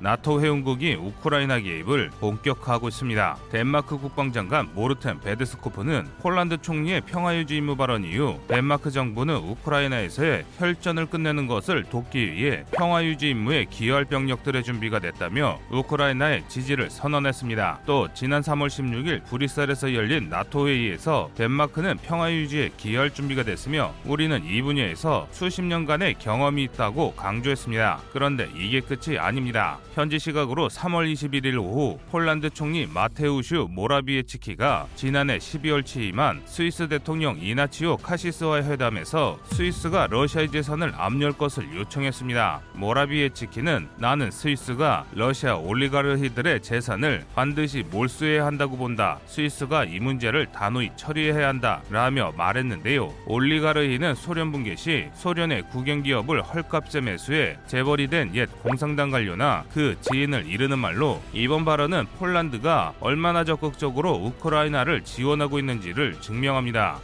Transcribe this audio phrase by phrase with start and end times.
[0.00, 3.36] 나토 회원국이 우크라이나 개입을 본격화하고 있습니다.
[3.50, 11.48] 덴마크 국방장관 모르텐 베드스코프는 폴란드 총리의 평화유지 임무 발언 이후 덴마크 정부는 우크라이나에서의 혈전을 끝내는
[11.48, 17.80] 것을 돕기 위해 평화유지 임무에 기여할 병력들의 준비가 됐다며 우크라이나의 지지를 선언했습니다.
[17.84, 24.62] 또 지난 3월 16일 브뤼셀에서 열린 나토 회의에서 덴마크는 평화유지에 기여할 준비가 됐으며 우리는 이
[24.62, 28.00] 분야에서 수십 년간의 경험이 있다고 강조했습니다.
[28.12, 29.78] 그런데 이게 끝이 아닙니다.
[29.94, 37.96] 현지 시각으로 3월 21일 오후 폴란드 총리 마테우슈 모라비에츠키가 지난해 12월 취임한 스위스 대통령 이나치오
[37.96, 42.60] 카시스와의 회담에서 스위스가 러시아의 재산을 압류할 것을 요청했습니다.
[42.74, 49.18] 모라비에치키는 나는 스위스가 러시아 올리가르히들의 재산을 반드시 몰수해야 한다고 본다.
[49.26, 51.82] 스위스가 이 문제를 단호히 처리해야 한다.
[51.90, 53.12] 라며 말했는데요.
[53.26, 60.46] 올리가르히는 소련 붕괴 시 소련의 국영기업을 헐값에 매수해 재벌이 된 옛 공산당 관료나 그 지인을
[60.46, 66.98] 이르는 말로 이번 발언은 폴란드가 얼마나 적극적으로 우크라이나를 지원하고 있는지를 증명합니다.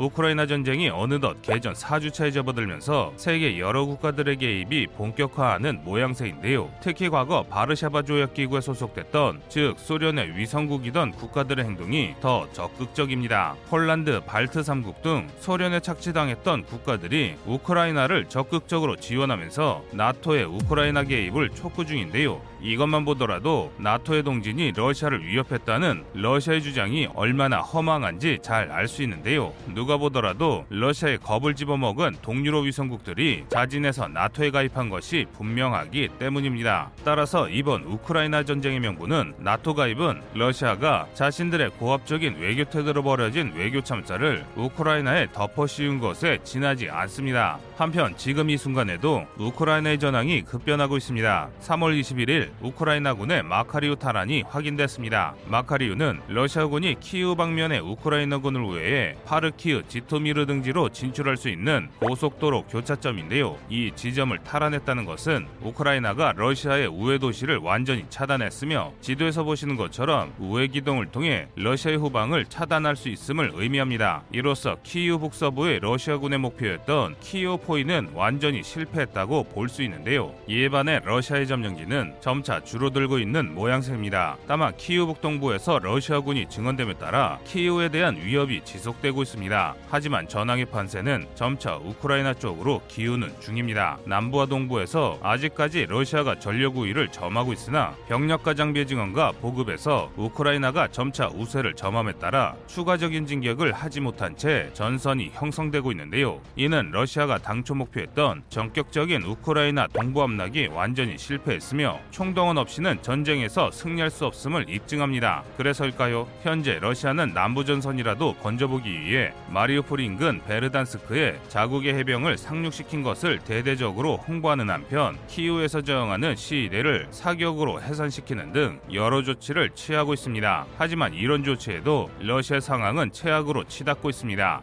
[0.00, 6.70] 우크라이나 전쟁이 어느덧 개전 4주차에 접어들면서 세계 여러 국가들의 개입이 본격화하는 모양새인데요.
[6.80, 13.56] 특히 과거 바르샤바 조약 기구에 소속됐던 즉 소련의 위성국이던 국가들의 행동이 더 적극적입니다.
[13.68, 22.40] 폴란드, 발트 3국 등 소련에 착취당했던 국가들이 우크라이나를 적극적으로 지원하면서 나토의 우크라이나 개입을 촉구 중인데요.
[22.62, 29.52] 이것만 보더라도 나토의 동진이 러시아를 위협했다는 러시아의 주장이 얼마나 허망한지 잘 알 수 있는데요.
[29.74, 36.90] 누가 보더라도 러시아의 겁을 집어먹은 동유럽 위성국들이 자진해서 나토에 가입한 것이 분명하기 때문입니다.
[37.04, 44.44] 따라서 이번 우크라이나 전쟁의 명분은 나토 가입은 러시아가 자신들의 고압적인 외교 태도로 벌어진 외교 참사를
[44.56, 47.58] 우크라이나에 덮어 씌운 것에 지나지 않습니다.
[47.80, 51.48] 한편 지금 이 순간에도 우크라이나의 전황이 급변하고 있습니다.
[51.62, 55.34] 3월 21일 우크라이나군의 마카리우 탈환이 확인됐습니다.
[55.46, 63.56] 마카리우는 러시아군이 키우 방면의 우크라이나군을 우회해 파르키우, 지토미르 등지로 진출할 수 있는 고속도로 교차점인데요.
[63.70, 71.06] 이 지점을 탈환했다는 것은 우크라이나가 러시아의 우회 시도를 완전히 차단했으며 지도에서 보시는 것처럼 우회 기동을
[71.06, 74.24] 통해 러시아의 후방을 차단할 수 있음을 의미합니다.
[74.32, 80.34] 이로써 키우 북서부의 러시아군의 목표였던 키우 포위는 완전히 실패했다고 볼 수 있는데요.
[80.48, 84.36] 이에 반해 러시아의 점령기는 점차 줄어들고 있는 모양새입니다.
[84.48, 89.74] 다만 키우 북동부에서 러시아군이 증원됨에 따라 키우에 대한 위협이 지속되고 있습니다.
[89.88, 93.98] 하지만 전황의 판세는 점차 우크라이나 쪽으로 기우는 중입니다.
[94.06, 101.74] 남부와 동부에서 아직까지 러시아가 전력 우위를 점하고 있으나 병력과 장비의 증원과 보급에서 우크라이나가 점차 우세를
[101.74, 106.40] 점함에 따라 추가적인 진격을 하지 못한 채 전선이 형성되고 있는데요.
[106.56, 114.26] 이는 러시아가 당초 목표했던 전격적인 우크라이나 동부 함락이 완전히 실패했으며 총동원 없이는 전쟁에서 승리할 수
[114.26, 115.44] 없음을 입증합니다.
[115.56, 116.28] 그래서일까요?
[116.42, 125.18] 현재 러시아는 남부전선이라도 건져보기 위해 마리우폴 인근 베르단스크에 자국의 해병을 상륙시킨 것을 대대적으로 홍보하는 한편
[125.28, 130.66] 키우에서 저항하는 시위대를 사격으로 해산시키는 등 여러 조치를 취하고 있습니다.
[130.76, 134.62] 하지만 이런 조치에도 러시아 상황은 최악으로 치닫고 있습니다.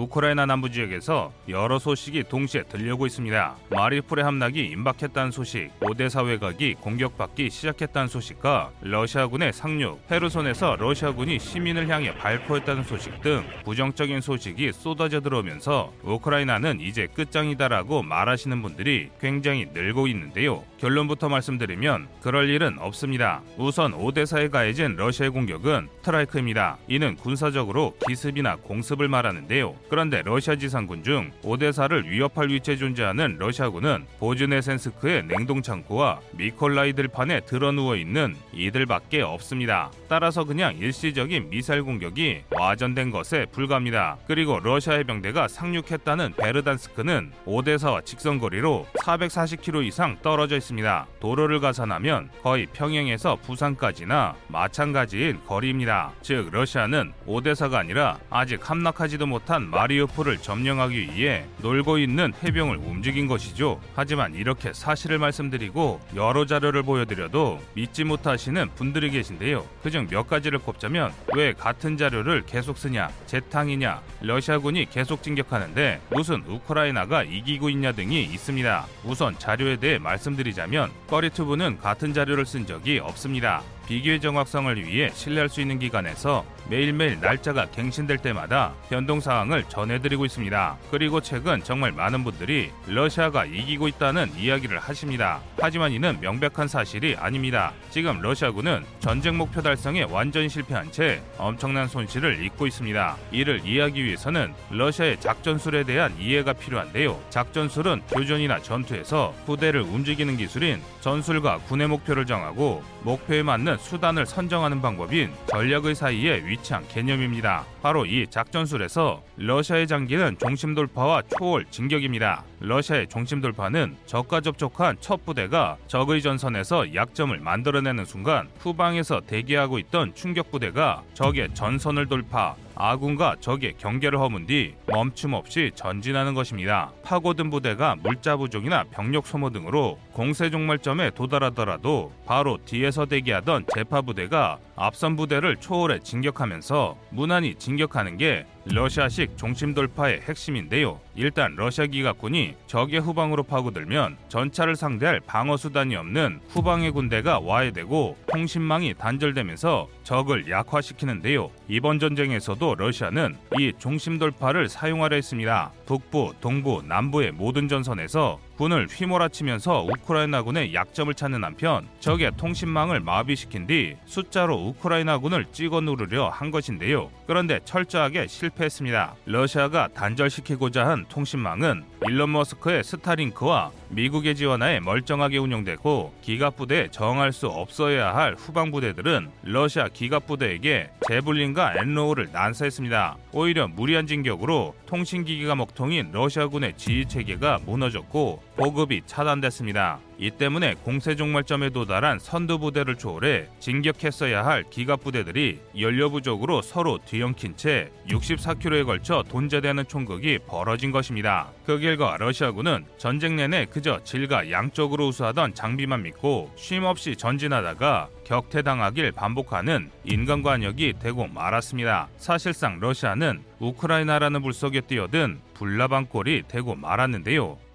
[0.00, 3.56] 우크라이나 남부 지역에서 여러 소식이 동시에 들려오고 있습니다.
[3.68, 12.14] 마리풀의 함락이 임박했다는 소식, 오데사 외곽이 공격받기 시작했다는 소식과 러시아군의 상륙, 헤르손에서 러시아군이 시민을 향해
[12.14, 20.64] 발포했다는 소식 등 부정적인 소식이 쏟아져 들어오면서 우크라이나는 이제 끝장이다라고 말하시는 분들이 굉장히 늘고 있는데요.
[20.78, 23.42] 결론부터 말씀드리면 그럴 일은 없습니다.
[23.58, 26.78] 우선 오데사에 가해진 러시아의 공격은 strike입니다.
[26.88, 29.74] 이는 군사적으로 기습이나 공습을 말하는데요.
[29.90, 38.36] 그런데 러시아 지상군 중 오데사를 위협할 위치에 존재하는 러시아군은 보즈네센스크의 냉동창고와 미콜라이 들판에 드러누워 있는
[38.52, 39.90] 이들밖에 없습니다.
[40.08, 44.16] 따라서 그냥 일시적인 미사일 공격이 와전된 것에 불과합니다.
[44.28, 51.06] 그리고 러시아 해병대가 상륙했다는 베르단스크는 오데사와 직선거리로 440km 이상 떨어져 있습니다.
[51.18, 56.12] 도로를 가산하면 거의 평양에서 부산까지나 마찬가지인 거리입니다.
[56.22, 63.80] 즉 러시아는 오데사가 아니라 아직 함락하지도 못한 마리우폴을 점령하기 위해 놀고 있는 해병을 움직인 것이죠.
[63.94, 69.64] 하지만 이렇게 사실을 말씀드리고 여러 자료를 보여드려도 믿지 못하시는 분들이 계신데요.
[69.82, 77.22] 그중 몇 가지를 꼽자면 왜 같은 자료를 계속 쓰냐, 재탕이냐, 러시아군이 계속 진격하는데 무슨 우크라이나가
[77.22, 78.86] 이기고 있냐 등이 있습니다.
[79.04, 83.62] 우선 자료에 대해 말씀드리자면 꺼리투브는 같은 자료를 쓴 적이 없습니다.
[83.86, 90.78] 비교의 정확성을 위해 신뢰할 수 있는 기관에서 매일매일 날짜가 갱신될 때마다 변동 사항을 전해드리고 있습니다.
[90.92, 95.40] 그리고 최근 정말 많은 분들이 러시아가 이기고 있다는 이야기를 하십니다.
[95.58, 97.72] 하지만 이는 명백한 사실이 아닙니다.
[97.90, 103.16] 지금 러시아군은 전쟁 목표 달성에 완전히 실패한 채 엄청난 손실을 입고 있습니다.
[103.32, 107.20] 이를 이해하기 위해서는 러시아의 작전술에 대한 이해가 필요한데요.
[107.30, 115.32] 작전술은 교전이나 전투에서 부대를 움직이는 기술인 전술과 군의 목표를 정하고 목표에 맞는 수단을 선정하는 방법인
[115.46, 117.64] 전략의 사이에 위 치한 개념입니다.
[117.82, 122.44] 바로 이 작전술에서 러시아의 장기는 중심 돌파와 초월 진격입니다.
[122.60, 130.14] 러시아의 중심 돌파는 적과 접촉한 첫 부대가 적의 전선에서 약점을 만들어내는 순간 후방에서 대기하고 있던
[130.14, 136.90] 충격 부대가 적의 전선을 돌파, 아군과 적의 경계를 허문 뒤 멈춤 없이 전진하는 것입니다.
[137.02, 144.58] 파고든 부대가 물자 부족이나 병력 소모 등으로 공세 종말점에 도달하더라도 바로 뒤에서 대기하던 제파 부대가
[144.76, 151.00] 앞선 부대를 초월해 진격하면서 무난히 진격하는 게 러시아식 중심 돌파의 핵심인데요.
[151.16, 158.94] 일단 러시아 기갑군이 적의 후방으로 파고들면 전차를 상대할 방어 수단이 없는 후방의 군대가 와해되고 통신망이
[158.94, 161.50] 단절되면서 적을 약화시키는데요.
[161.68, 165.72] 이번 전쟁에서도 러시아는 이 중심 돌파를 사용하려 했습니다.
[165.86, 173.96] 북부, 동부, 남부의 모든 전선에서 군을 휘몰아치면서 우크라이나군의 약점을 찾는 한편 적의 통신망을 마비시킨 뒤
[174.04, 177.10] 숫자로 우크라이나군을 찍어 누르려 한 것인데요.
[177.26, 179.14] 그런데 철저하게 실패했습니다.
[179.24, 188.14] 러시아가 단절시키고자 한 통신망은 일론 머스크의 스타링크와 미국의 지원하에 멀쩡하게 운영되고 기갑부대에 저항할 수 없어야
[188.14, 193.16] 할 후방 부대들은 러시아 기갑부대에게 재블린과 NLAW를 난사했습니다.
[193.32, 199.98] 오히려 무리한 진격으로 통신기기가 먹통인 러시아군의 지휘 체계가 무너졌고 보급이 차단됐습니다.
[200.18, 206.98] 이 때문에 공세 종말점에 도달한 선두 부대를 초월해 진격했어야 할 기갑 부대들이 연료 부족으로 서로
[207.06, 211.48] 뒤엉킨 채 64km에 걸쳐 돈재되는 총극이 벌어진 것입니다.
[211.64, 219.90] 그 결과 러시아군은 전쟁 내내 그저 질과 양쪽으로 우수하던 장비만 믿고 쉼없이 전진하다가 격퇴당하길 반복하는
[220.04, 222.08] 인간관역이 되고 말았습니다.
[222.18, 227.69] 사실상 러시아는 우크라이나라는 물속에 뛰어든 불나방골이 되고 말았는데요.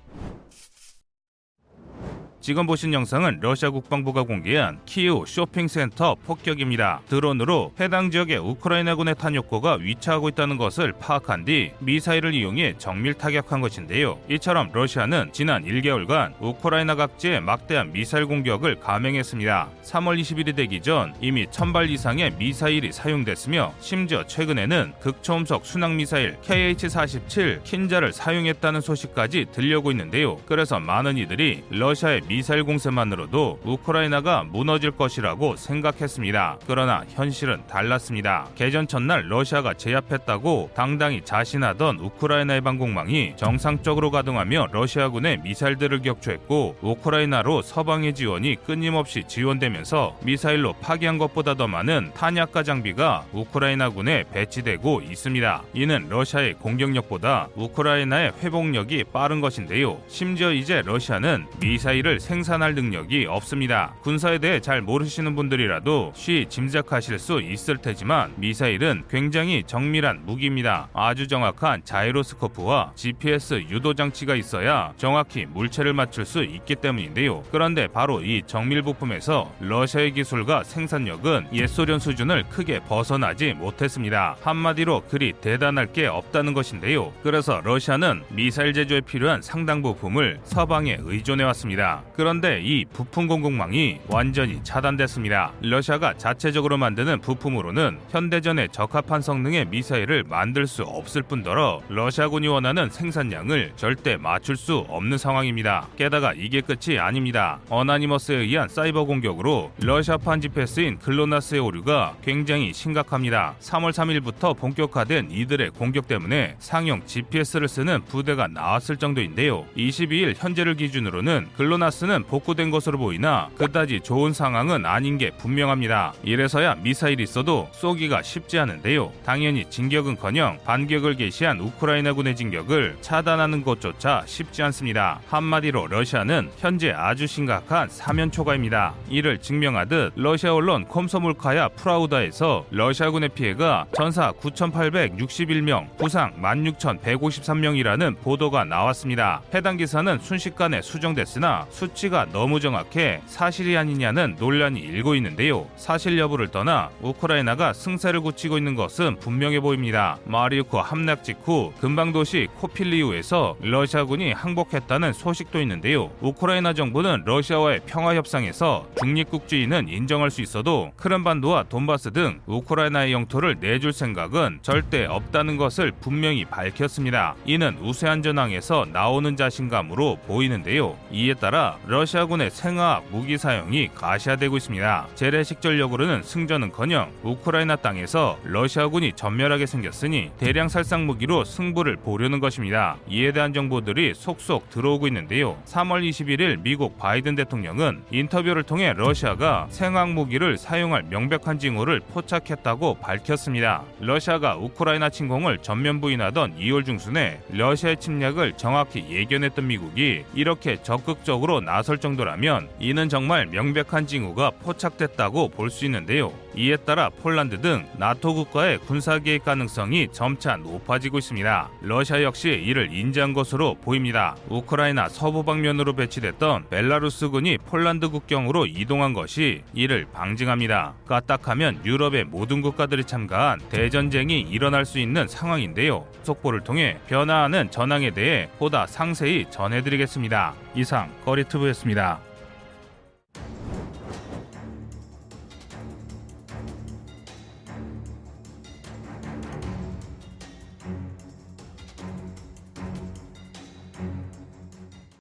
[2.46, 7.02] 지금 보신 영상은 러시아 국방부가 공개한 키우 쇼핑센터 폭격입니다.
[7.10, 14.20] 드론으로 해당 지역의 우크라이나군의 탄약고가 위치하고 있다는 것을 파악한 뒤 미사일을 이용해 정밀 타격한 것인데요.
[14.30, 19.70] 이처럼 러시아는 지난 1개월간 우크라이나 각지에 막대한 미사일 공격을 감행했습니다.
[19.82, 27.64] 3월 20일이 되기 전 이미 1000발 이상의 미사일이 사용됐으며 심지어 최근에는 극초음속 순항 미사일 KH-47
[27.64, 30.38] 킨자를 사용했다는 소식까지 들려오고 있는데요.
[30.46, 36.58] 그래서 많은 이들이 러시아의 미 미사일 공세만으로도 우크라이나가 무너질 것이라고 생각했습니다.
[36.68, 38.50] 그러나 현실은 달랐습니다.
[38.56, 48.14] 개전 첫날 러시아가 제압했다고 당당히 자신하던 우크라이나의 방공망이 정상적으로 가동하며 러시아군의 미사일들을 격추했고 우크라이나로 서방의
[48.14, 55.64] 지원이 끊임없이 지원되면서 미사일로 파괴한 것보다 더 많은 탄약과 장비가 우크라이나군에 배치되고 있습니다.
[55.74, 60.02] 이는 러시아의 공격력보다 우크라이나의 회복력이 빠른 것인데요.
[60.10, 63.94] 심지어 이제 러시아는 미사일을 생산할 능력이 없습니다.
[64.02, 70.90] 군사에 대해 잘 모르시는 분들이라도 쉬 짐작하실 수 있을 테지만 미사일은 굉장히 정밀한 무기입니다.
[70.94, 77.44] 아주 정확한 자이로스코프와 GPS 유도 장치가 있어야 정확히 물체를 맞출 수 있기 때문인데요.
[77.52, 84.36] 그런데 바로 이 정밀 부품에서 러시아의 기술과 생산력은 옛소련 수준을 크게 벗어나지 못했습니다.
[84.42, 87.14] 한마디로 그리 대단할 게 없다는 것인데요.
[87.22, 92.04] 그래서 러시아는 미사일 제조에 필요한 상당 부품을 서방에 의존해 왔습니다.
[92.16, 95.52] 그런데 이 부품 공급망이 완전히 차단됐습니다.
[95.62, 103.74] 러시아가 자체적으로 만드는 부품으로는 현대전에 적합한 성능의 미사일을 만들 수 없을 뿐더러 러시아군이 원하는 생산량을
[103.76, 105.88] 절대 맞출 수 없는 상황입니다.
[105.98, 107.60] 게다가 이게 끝이 아닙니다.
[107.70, 113.56] 어나니머스에 의한 사이버 공격으로 러시아판 GPS인 글로나스의 오류가 굉장히 심각합니다.
[113.60, 119.66] 3월 3일부터 본격화된 이들의 공격 때문에 상용 GPS를 쓰는 부대가 나왔을 정도인데요.
[119.76, 126.14] 22일 현재를 기준으로는 글로나스 가스는 복구된 것으로 보이나 그다지 좋은 상황은 아닌 게 분명합니다.
[126.24, 129.12] 이래서야 미사일이 있어도 쏘기가 쉽지 않은데요.
[129.26, 135.20] 당연히 진격은커녕 반격을 개시한 우크라이나군의 진격을 차단하는 것조차 쉽지 않습니다.
[135.28, 138.94] 한마디로 러시아는 현재 아주 심각한 사면초가입니다.
[139.10, 149.42] 이를 증명하듯 러시아 언론 콤소몰스카야 프라우다에서 러시아군의 피해가 전사 9,861명, 부상 16,153명이라는 보도가 나왔습니다.
[149.54, 155.68] 해당 기사는 순식간에 수정됐으나 숫 수치가 너무 정확해 사실이 아니냐는 논란이 일고 있는데요.
[155.78, 160.18] 사실 여부를 떠나 우크라이나가 승세를 굳히고 있는 것은 분명해 보입니다.
[160.26, 166.12] 마리우크 함락 직후 근방 도시 코필리우에서 러시아군이 항복했다는 소식도 있는데요.
[166.22, 173.94] 우크라이나 정부는 러시아와의 평화 협상에서 중립국주의는 인정할 수 있어도 크림반도와 돈바스 등 우크라이나의 영토를 내줄
[173.94, 177.36] 생각은 절대 없다는 것을 분명히 밝혔습니다.
[177.46, 180.98] 이는 우세한 전황에서 나오는 자신감으로 보이는데요.
[181.12, 185.08] 이에 따라 러시아군의 생화학 무기 사용이 가시화되고 있습니다.
[185.14, 192.98] 재래식 전력으로는 승전은커녕 우크라이나 땅에서 러시아군이 전멸하게 생겼으니 대량 살상 무기로 승부를 보려는 것입니다.
[193.08, 195.58] 이에 대한 정보들이 속속 들어오고 있는데요.
[195.66, 203.84] 3월 21일 미국 바이든 대통령은 인터뷰를 통해 러시아가 생화학 무기를 사용할 명백한 징후를 포착했다고 밝혔습니다.
[204.00, 211.98] 러시아가 우크라이나 침공을 전면 부인하던 2월 중순에 러시아의 침략을 정확히 예견했던 미국이 이렇게 적극적으로 나설
[211.98, 216.32] 정도라면 이는 정말 명백한 징후가 포착됐다고 볼 수 있는데요.
[216.58, 221.70] 이에 따라 폴란드 등 나토 국가의 군사 개입 가능성이 점차 높아지고 있습니다.
[221.82, 224.38] 러시아 역시 이를 인지한 것으로 보입니다.
[224.48, 230.94] 우크라이나 서부 방면으로 배치됐던 벨라루스군이 폴란드 국경으로 이동한 것이 이를 방증합니다.
[231.08, 236.06] 까딱하면 유럽의 모든 국가들이 참가한 대전쟁이 일어날 수 있는 상황인데요.
[236.24, 240.54] 속보를 통해 변화하는 전황에 대해 보다 상세히 전해드리겠습니다.
[240.76, 242.20] 이상 거리 투브였습니다.